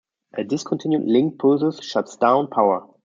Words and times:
A 0.33 0.43
discontinued 0.43 1.03
link 1.05 1.37
pulses 1.37 1.79
shuts 1.85 2.17
down 2.17 2.47
power. 2.47 2.87